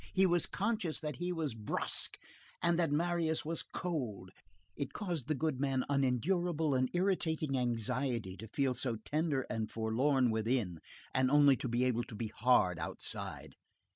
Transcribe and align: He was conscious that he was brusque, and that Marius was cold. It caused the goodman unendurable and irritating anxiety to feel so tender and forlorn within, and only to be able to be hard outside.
He 0.15 0.25
was 0.25 0.47
conscious 0.47 0.99
that 1.01 1.17
he 1.17 1.31
was 1.31 1.53
brusque, 1.53 2.17
and 2.59 2.79
that 2.79 2.91
Marius 2.91 3.45
was 3.45 3.61
cold. 3.61 4.31
It 4.75 4.93
caused 4.93 5.27
the 5.27 5.35
goodman 5.35 5.83
unendurable 5.89 6.73
and 6.73 6.89
irritating 6.91 7.55
anxiety 7.55 8.35
to 8.37 8.47
feel 8.47 8.73
so 8.73 8.95
tender 9.05 9.45
and 9.47 9.69
forlorn 9.69 10.31
within, 10.31 10.79
and 11.13 11.29
only 11.29 11.55
to 11.57 11.67
be 11.67 11.83
able 11.85 12.03
to 12.05 12.15
be 12.15 12.29
hard 12.29 12.79
outside. 12.79 13.53